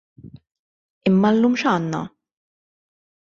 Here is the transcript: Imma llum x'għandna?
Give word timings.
Imma 1.09 1.31
llum 1.35 1.59
x'għandna? 1.63 2.01